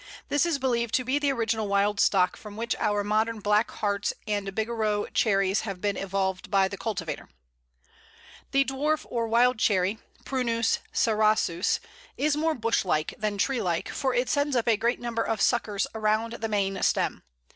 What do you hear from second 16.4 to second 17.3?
main stem.